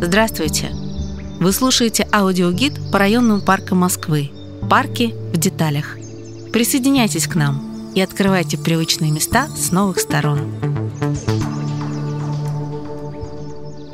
[0.00, 0.70] Здравствуйте!
[1.40, 4.30] Вы слушаете аудиогид по районным паркам Москвы.
[4.68, 5.96] Парки в деталях.
[6.52, 10.52] Присоединяйтесь к нам и открывайте привычные места с новых сторон.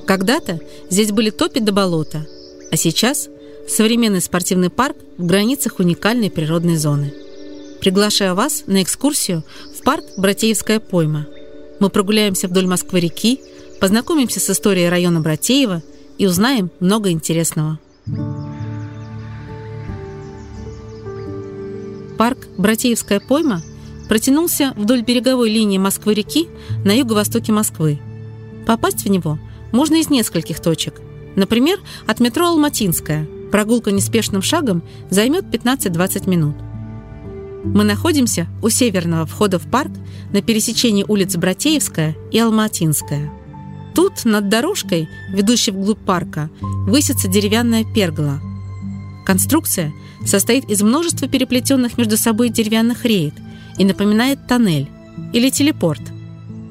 [0.06, 2.26] Когда-то здесь были топи до болота,
[2.70, 3.28] а сейчас
[3.68, 7.12] современный спортивный парк в границах уникальной природной зоны.
[7.80, 9.44] Приглашаю вас на экскурсию
[9.78, 11.26] в парк Братеевская пойма.
[11.80, 13.40] Мы прогуляемся вдоль Москвы-реки,
[13.80, 15.82] познакомимся с историей района Братеева–
[16.18, 17.78] и узнаем много интересного.
[22.18, 23.62] Парк Братеевская пойма
[24.08, 26.48] протянулся вдоль береговой линии Москвы-реки
[26.84, 27.98] на юго-востоке Москвы.
[28.66, 29.38] Попасть в него
[29.72, 31.00] можно из нескольких точек.
[31.36, 33.26] Например, от метро Алматинская.
[33.50, 36.54] Прогулка неспешным шагом займет 15-20 минут.
[37.64, 39.90] Мы находимся у северного входа в парк
[40.32, 43.32] на пересечении улиц Братеевская и Алматинская–
[43.94, 48.40] Тут, над дорожкой, ведущей вглубь парка, высится деревянная пергола.
[49.24, 49.92] Конструкция
[50.26, 53.34] состоит из множества переплетенных между собой деревянных рейд
[53.78, 54.88] и напоминает тоннель
[55.32, 56.02] или телепорт.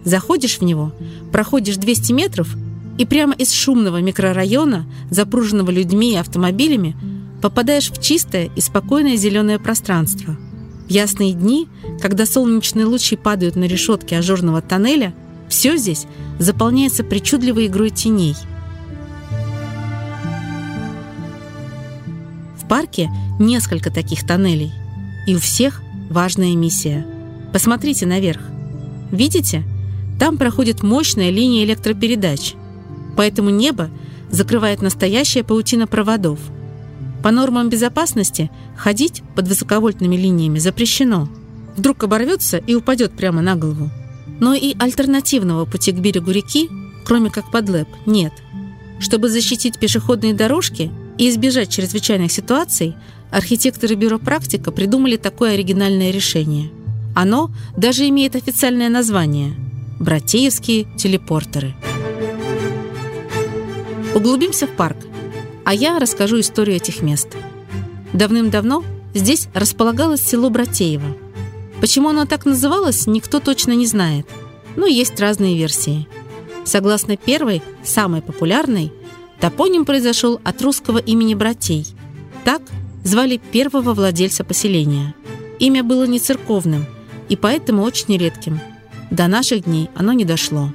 [0.03, 0.93] Заходишь в него,
[1.31, 2.55] проходишь 200 метров
[2.97, 6.95] и прямо из шумного микрорайона, запруженного людьми и автомобилями,
[7.41, 10.37] попадаешь в чистое и спокойное зеленое пространство.
[10.87, 11.67] В ясные дни,
[12.01, 15.13] когда солнечные лучи падают на решетки ажурного тоннеля,
[15.47, 16.05] все здесь
[16.39, 18.35] заполняется причудливой игрой теней.
[22.57, 23.09] В парке
[23.39, 24.71] несколько таких тоннелей,
[25.27, 27.05] и у всех важная миссия.
[27.51, 28.41] Посмотрите наверх.
[29.11, 29.63] Видите?
[30.19, 32.55] Там проходит мощная линия электропередач.
[33.15, 33.89] Поэтому небо
[34.31, 36.39] закрывает настоящая паутина проводов.
[37.23, 41.29] По нормам безопасности ходить под высоковольтными линиями запрещено.
[41.77, 43.89] Вдруг оборвется и упадет прямо на голову.
[44.41, 46.69] Но и альтернативного пути к берегу реки,
[47.05, 48.33] кроме как подлэп, нет.
[48.99, 52.95] Чтобы защитить пешеходные дорожки и избежать чрезвычайных ситуаций,
[53.31, 56.71] архитекторы бюро «Практика» придумали такое оригинальное решение.
[57.15, 59.55] Оно даже имеет официальное название–
[59.99, 61.73] «Братеевские телепортеры».
[64.13, 64.97] Углубимся в парк,
[65.65, 67.29] а я расскажу историю этих мест.
[68.13, 71.17] Давным-давно здесь располагалось село Братеево–
[71.83, 74.25] Почему оно так называлось, никто точно не знает.
[74.77, 76.07] Но есть разные версии.
[76.63, 78.93] Согласно первой, самой популярной,
[79.41, 81.85] топоним произошел от русского имени братей.
[82.45, 82.61] Так
[83.03, 85.13] звали первого владельца поселения.
[85.59, 86.85] Имя было не церковным
[87.27, 88.61] и поэтому очень редким.
[89.11, 90.71] До наших дней оно не дошло.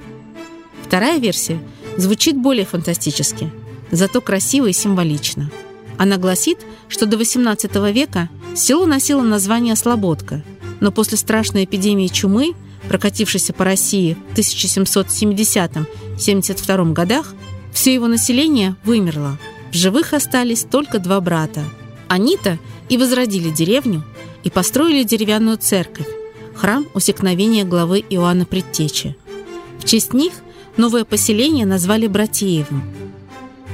[0.83, 1.59] Вторая версия
[1.97, 3.51] звучит более фантастически,
[3.91, 5.51] зато красиво и символично.
[5.97, 10.43] Она гласит, что до XVIII века село носило название Слободка–
[10.79, 12.53] но после страшной эпидемии чумы,
[12.87, 17.33] прокатившейся по России в 1770-72 годах,
[17.71, 19.37] все его население вымерло.
[19.71, 21.63] В живых остались только два брата.
[22.07, 22.57] Они-то
[22.87, 24.03] и возродили деревню,
[24.43, 26.07] и построили деревянную церковь,
[26.55, 29.17] храм усекновения главы Иоанна Предтечи.
[29.79, 30.33] В честь них
[30.77, 32.83] новое поселение назвали Братеевым.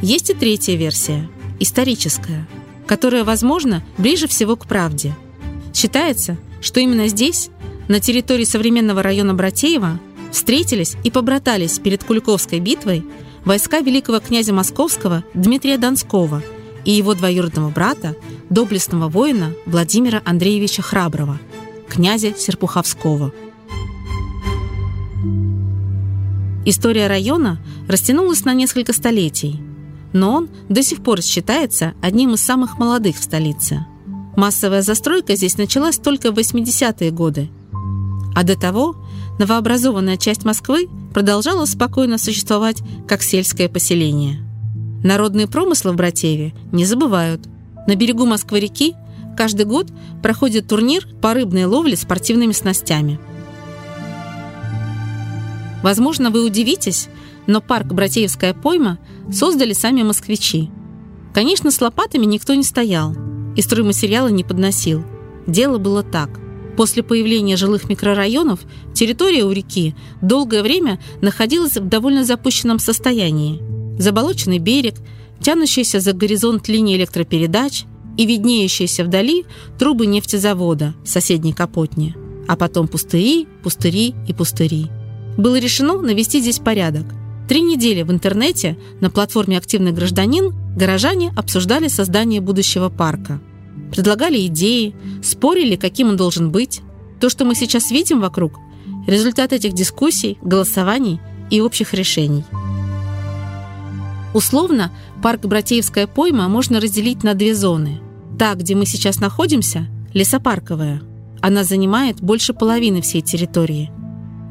[0.02, 1.30] Есть и третья версия,
[1.60, 2.48] историческая,
[2.86, 5.16] которая, возможно, ближе всего к правде.
[5.74, 7.50] Считается, что именно здесь,
[7.88, 10.00] на территории современного района Братеева,
[10.32, 13.06] встретились и побратались перед Куликовской битвой
[13.46, 16.44] войска великого князя Московского Дмитрия Донского
[16.84, 18.16] и его двоюродного брата,
[18.50, 21.40] доблестного воина Владимира Андреевича Храброго,
[21.88, 23.34] князя Серпуховского.
[26.66, 29.62] История района растянулась на несколько столетий,
[30.14, 33.86] но он до сих пор считается одним из самых молодых в столице–
[34.36, 37.50] Массовая застройка здесь началась только в 80-е годы.
[38.36, 38.96] А до того
[39.40, 44.42] новообразованная часть Москвы продолжала спокойно существовать как сельское поселение.
[45.04, 47.48] Народные промыслы в Братееве не забывают.
[47.88, 48.96] На берегу Москвы-реки
[49.38, 49.88] каждый год
[50.22, 53.20] проходит турнир по рыбной ловле спортивными снастями.
[55.82, 57.08] Возможно, вы удивитесь,
[57.48, 59.00] но парк «Братеевская пойма»
[59.32, 60.70] создали сами москвичи.
[61.34, 63.16] Конечно, с лопатами никто не стоял–
[63.56, 65.03] и стройматериалы не подносил.
[65.47, 66.30] Дело было так.
[66.78, 68.59] После появления жилых микрорайонов
[68.94, 73.62] территория у реки долгое время находилась в довольно запущенном состоянии.
[73.98, 74.96] Заболоченный берег,
[75.40, 77.86] тянущийся за горизонт линии электропередач
[78.18, 79.46] и виднеющиеся вдали
[79.80, 82.16] трубы нефтезавода в соседней Капотне.
[82.48, 84.88] А потом пустыри, пустыри и пустыри.
[85.38, 87.06] Было решено навести здесь порядок.
[87.47, 93.40] Три недели в интернете на платформе «Активный гражданин» горожане обсуждали создание будущего парка.
[93.92, 96.82] Предлагали идеи, спорили, каким он должен быть.
[97.20, 98.59] То, что мы сейчас видим вокруг–
[99.08, 101.20] результат этих дискуссий, голосований
[101.50, 102.44] и общих решений.
[104.34, 104.91] Условно,
[105.24, 108.02] парк Братеевская пойма можно разделить на две зоны.
[108.38, 111.02] Та, где мы сейчас находимся, лесопарковая.
[111.41, 113.91] Она занимает больше половины всей территории.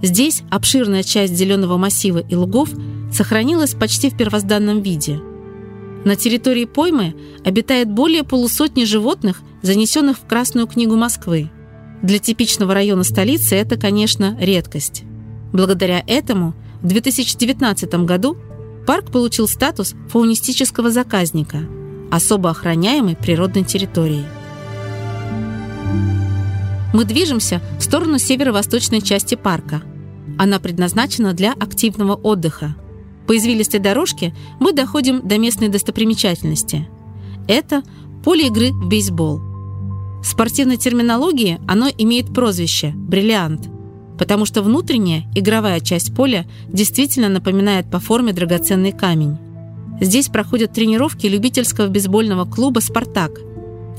[0.04, 2.68] Здесь обширная часть зеленого массива и лугов
[3.10, 5.18] сохранилась почти в первозданном виде.
[6.04, 11.50] На территории поймы обитает более полусотни животных, занесенных в Красную книгу Москвы.
[12.02, 15.04] Для типичного района столицы это, конечно, редкость.
[15.54, 16.52] Благодаря этому
[16.82, 18.36] в 2019 году
[18.86, 21.60] парк получил статус фаунистического заказника,
[22.10, 24.26] особо охраняемой природной территории.
[26.92, 29.82] Мы движемся в сторону северо-восточной части парка.
[30.38, 32.74] Она предназначена для активного отдыха.
[33.26, 36.88] По извилистой дорожке мы доходим до местной достопримечательности.
[37.48, 37.82] Это
[38.22, 39.40] поле игры в бейсбол.
[40.22, 43.68] В спортивной терминологии оно имеет прозвище «бриллиант»,
[44.18, 49.36] потому что внутренняя игровая часть поля действительно напоминает по форме драгоценный камень.
[50.00, 53.40] Здесь проходят тренировки любительского бейсбольного клуба «Спартак»,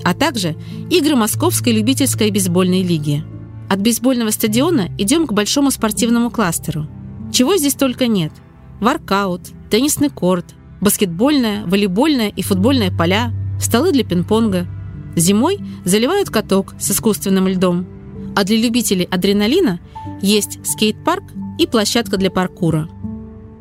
[0.03, 0.55] а также
[0.89, 3.23] игры Московской любительской бейсбольной лиги.
[3.67, 6.87] От бейсбольного стадиона идем к большому спортивному кластеру.
[7.31, 8.31] Чего здесь только нет.
[8.79, 14.67] Воркаут, теннисный корт, баскетбольная, волейбольная и футбольная поля, столы для пинг-понга.
[15.15, 17.87] Зимой заливают каток с искусственным льдом.
[18.35, 19.79] А для любителей адреналина
[20.21, 21.23] есть скейт-парк
[21.57, 22.89] и площадка для паркура.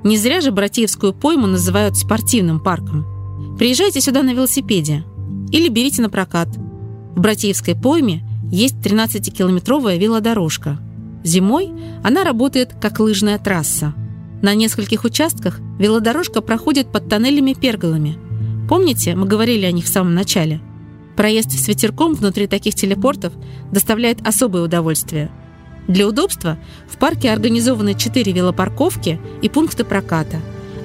[0.03, 3.07] Не зря же Братьевскую пойму называют спортивным парком.
[3.59, 5.05] Приезжайте сюда на велосипеде
[5.51, 6.49] или берите на прокат.
[6.49, 10.79] В Братьевской пойме есть 13-километровая велодорожка.
[11.23, 13.95] Зимой она работает как лыжная трасса.
[14.43, 18.19] На нескольких участках велодорожка проходит под тоннелями-перголами.
[18.69, 20.61] Помните, мы говорили о них в самом начале?
[21.17, 23.33] Проезд с ветерком внутри таких телепортов
[23.71, 25.31] доставляет особое удовольствие–
[25.87, 26.59] для удобства
[26.89, 30.41] в парке организованы 4 велопарковки и пункты проката,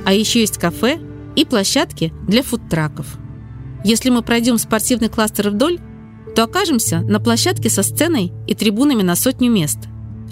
[0.05, 0.99] а еще есть кафе
[1.35, 3.17] и площадки для фудтраков.
[3.85, 5.79] Если мы пройдем спортивный кластер вдоль,
[6.35, 9.77] то окажемся на площадке со сценой и трибунами на сотню мест.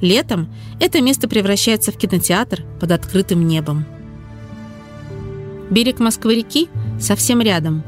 [0.02, 3.86] Летом это место превращается в кинотеатр под открытым небом.
[5.70, 7.84] Берег Москвы-реки совсем рядом.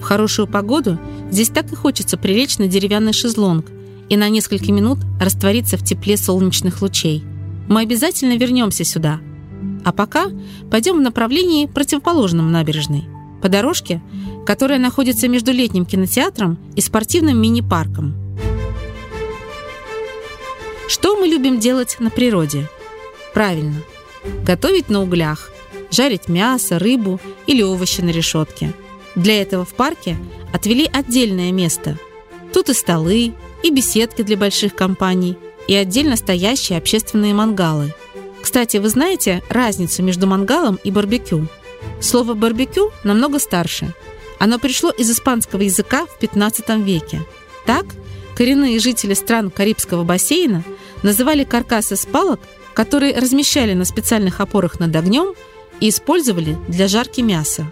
[0.00, 0.98] В хорошую погоду
[1.30, 3.66] здесь так и хочется прилечь на деревянный шезлонг–
[4.10, 7.24] и на несколько минут раствориться в тепле солнечных лучей.
[7.68, 9.20] Мы обязательно вернемся сюда.
[9.84, 10.26] А пока
[10.70, 13.04] пойдем в направлении противоположном набережной,
[13.40, 14.02] по дорожке,
[14.46, 18.14] которая находится между летним кинотеатром и спортивным мини-парком.
[20.88, 22.68] Что мы любим делать на природе?
[23.32, 23.76] Правильно,
[24.44, 25.52] готовить на углях,
[25.90, 28.72] жарить мясо, рыбу или овощи на решетке.
[29.14, 30.16] Для этого в парке
[30.52, 31.96] отвели отдельное место.
[32.52, 35.36] Тут и столы, и беседки для больших компаний,
[35.68, 37.94] и отдельно стоящие общественные мангалы.
[38.42, 41.46] Кстати, вы знаете разницу между мангалом и барбекю?
[42.00, 43.94] Слово «барбекю» намного старше.
[44.40, 47.24] Оно пришло из испанского языка в 15 веке.
[47.66, 47.84] Так,
[48.34, 50.64] коренные жители стран Карибского бассейна
[51.04, 52.40] называли каркасы с палок,
[52.74, 55.34] которые размещали на специальных опорах над огнем
[55.78, 57.70] и использовали для жарки мяса.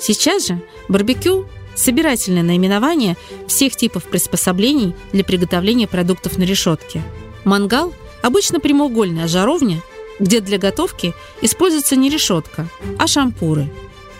[0.00, 3.16] Сейчас же барбекю собирательное наименование
[3.48, 7.02] всех типов приспособлений для приготовления продуктов на решетке.
[7.44, 7.92] Мангал–
[8.24, 9.82] обычно прямоугольная жаровня,
[10.18, 11.12] где для готовки
[11.42, 12.66] используется не решетка,
[12.98, 13.68] а шампуры.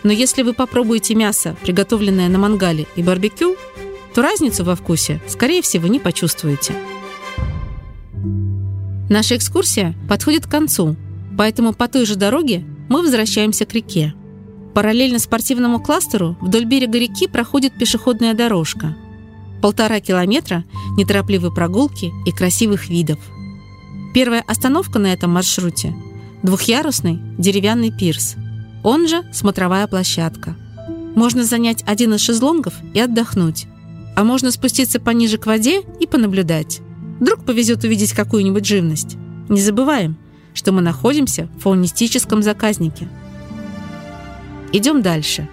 [0.05, 3.55] Но если вы попробуете мясо, приготовленное на мангале и барбекю,
[4.13, 6.75] то разницу во вкусе, скорее всего, не почувствуете.
[9.09, 10.95] Наша экскурсия подходит к концу,
[11.35, 14.13] поэтому по той же дороге мы возвращаемся к реке.
[14.75, 18.95] Параллельно спортивному кластеру вдоль берега реки проходит пешеходная дорожка.
[19.59, 20.65] Полтора километра
[20.97, 23.17] неторопливой прогулки и красивых видов.
[24.13, 25.95] Первая остановка на этом маршруте–
[26.43, 28.35] двухъярусный деревянный пирс,
[28.85, 30.55] он же смотровая площадка.
[31.15, 33.67] Можно занять один из шезлонгов и отдохнуть,
[34.15, 36.79] а можно спуститься пониже к воде и понаблюдать.
[37.19, 39.17] Вдруг повезет увидеть какую-нибудь живность.
[39.49, 40.17] Не забываем,
[40.53, 43.09] что мы находимся в фаунистическом заказнике–
[44.75, 45.47] Идем дальше.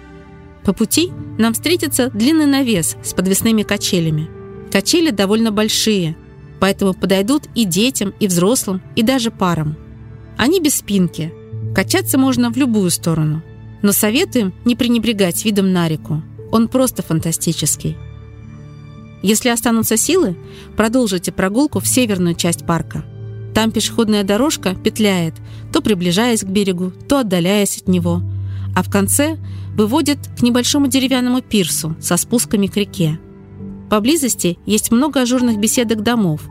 [0.65, 4.29] По пути нам встретится длинный навес с подвесными качелями.
[4.69, 6.17] Качели довольно большие,
[6.59, 9.77] поэтому подойдут и детям, и взрослым, и даже парам.
[10.37, 11.33] Они без спинки.
[11.73, 13.41] Качаться можно в любую сторону.
[13.81, 16.21] Но советуем не пренебрегать видом на реку.
[16.51, 17.97] Он просто фантастический.
[19.21, 20.37] Если останутся силы,
[20.77, 23.03] продолжите прогулку в северную часть парка.
[23.53, 25.35] Там пешеходная дорожка петляет,
[25.71, 28.21] то приближаясь к берегу, то отдаляясь от него–
[28.75, 29.37] а в конце
[29.75, 33.19] выводит к небольшому деревянному пирсу со спусками к реке.
[33.89, 36.41] Поблизости есть много ажурных беседок домов,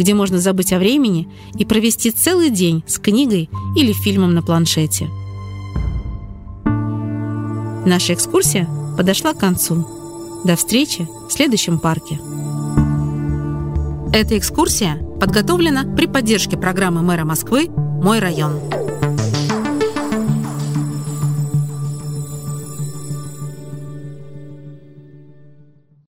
[0.00, 1.28] где можно забыть о времени
[1.58, 5.10] и провести целый день с книгой или фильмом на планшете.
[7.84, 8.66] Наша экскурсия
[8.96, 9.86] подошла к концу.
[10.42, 12.18] До встречи в следующем парке.
[14.14, 18.79] Эта экскурсия подготовлена при поддержке программы мэра Москвы «Мой район».